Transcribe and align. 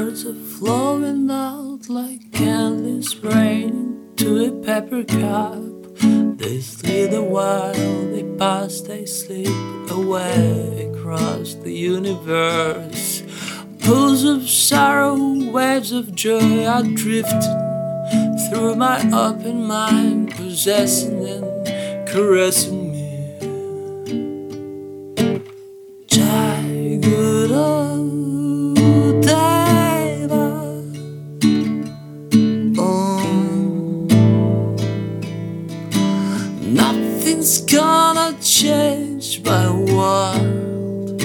words 0.00 0.24
are 0.24 0.34
flowing 0.58 1.30
out 1.30 1.88
like 1.88 2.22
endless 2.40 3.14
rain 3.16 3.98
to 4.16 4.46
a 4.46 4.50
paper 4.64 5.04
cup. 5.04 5.58
They 6.38 6.60
slither 6.60 7.22
while 7.22 7.74
they 8.12 8.24
pass, 8.38 8.80
they 8.80 9.04
slip 9.04 9.90
away 9.90 10.90
across 10.90 11.54
the 11.54 11.72
universe. 11.72 13.22
Pools 13.80 14.24
of 14.24 14.48
sorrow, 14.48 15.16
waves 15.50 15.92
of 15.92 16.14
joy 16.14 16.64
are 16.64 16.82
drifting 16.82 18.38
through 18.48 18.76
my 18.76 18.98
open 19.12 19.66
mind, 19.66 20.30
possessing 20.34 21.26
and 21.28 22.08
caressing 22.08 22.79
Nothing's 37.40 37.60
gonna 37.62 38.36
change 38.42 39.42
my 39.46 39.70
world. 39.70 41.22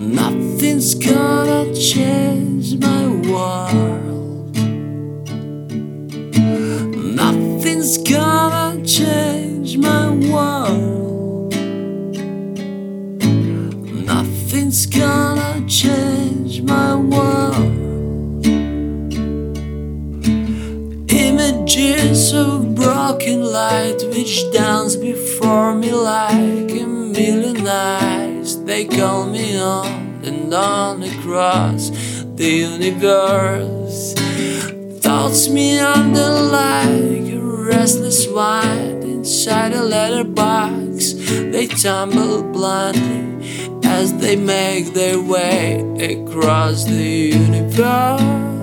Nothing's 0.00 0.94
gonna 0.96 1.72
change 1.76 2.76
my 2.80 3.06
world. 3.30 4.56
Nothing's 7.14 7.98
gonna 7.98 8.84
change 8.84 9.76
my 9.76 10.10
world. 10.10 11.54
Nothing's 14.12 14.86
gonna 14.86 15.64
change 15.68 16.62
my 16.62 16.96
world. 16.96 17.27
Of 22.30 22.74
broken 22.74 23.42
light 23.42 24.02
which 24.10 24.52
dance 24.52 24.96
before 24.96 25.74
me 25.74 25.92
like 25.92 26.70
a 26.70 26.86
million 26.86 27.66
eyes. 27.66 28.62
They 28.64 28.84
call 28.84 29.26
me 29.26 29.58
on 29.58 30.20
and 30.22 30.52
on 30.52 31.02
across 31.04 31.88
the 32.34 32.50
universe. 32.68 34.12
Thoughts 35.00 35.48
me 35.48 35.78
under 35.78 36.28
like 36.52 37.32
a 37.32 37.40
restless 37.40 38.26
wind 38.28 39.04
inside 39.04 39.72
a 39.72 39.82
letterbox. 39.82 41.14
They 41.14 41.66
tumble 41.66 42.42
blindly 42.42 43.80
as 43.84 44.12
they 44.18 44.36
make 44.36 44.92
their 44.92 45.18
way 45.18 45.80
across 45.98 46.84
the 46.84 47.32
universe. 47.38 48.57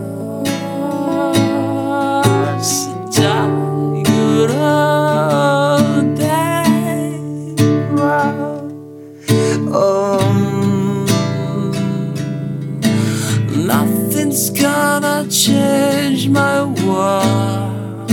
Nothing's 14.35 14.49
gonna 14.49 15.29
change 15.29 16.27
my 16.27 16.63
world. 16.83 18.11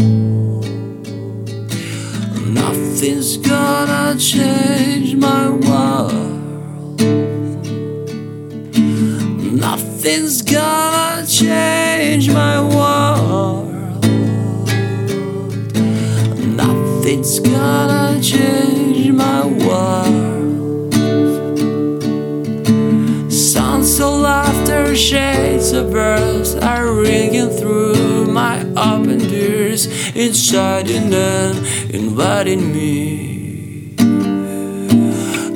Nothing's 2.46 3.36
gonna 3.38 4.16
change 4.20 5.16
my 5.16 5.50
world. 5.50 6.60
Nothing's 9.66 10.42
gonna 10.42 11.26
change 11.26 12.30
my 12.30 12.60
world. 12.60 13.72
Nothing's 16.56 17.40
gonna 17.40 18.20
change 18.22 19.10
my 19.10 19.44
world. 19.44 20.11
Shades 24.96 25.72
of 25.72 25.90
birds 25.90 26.54
are 26.56 26.92
ringing 26.92 27.48
through 27.48 28.26
my 28.26 28.60
open 28.76 29.18
doors, 29.18 29.86
inciting 30.14 31.12
and 31.14 31.58
inviting 31.94 32.72
me. 32.72 33.94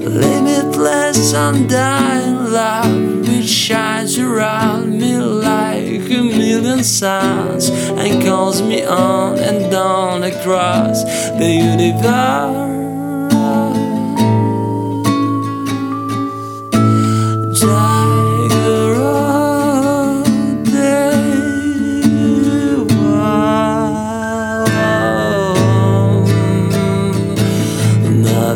Limitless, 0.06 1.34
undying 1.34 2.52
love 2.52 3.28
which 3.28 3.48
shines 3.48 4.18
around 4.18 4.98
me 4.98 5.18
like 5.18 6.10
a 6.10 6.22
million 6.22 6.82
suns 6.82 7.68
and 7.68 8.22
calls 8.22 8.62
me 8.62 8.84
on 8.84 9.38
and 9.38 9.74
on 9.74 10.22
across 10.22 11.04
the 11.38 11.50
universe. 11.76 12.85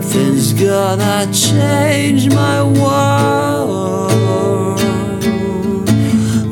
Nothing's 0.03 0.55
gonna 0.55 1.29
change 1.31 2.31
my 2.31 2.63
world. 2.63 4.11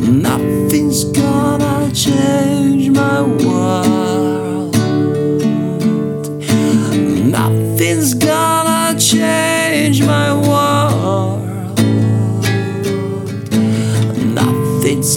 Nothing's 0.06 1.04
gonna 1.04 1.90
change 1.94 2.90
my 2.90 3.22
world. 3.22 4.76
Nothing's 7.24 8.12
gonna 8.12 9.00
change 9.00 10.02
my 10.02 10.34
world. 10.34 11.78
Nothing's 14.34 15.16